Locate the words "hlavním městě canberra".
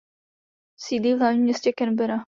1.17-2.23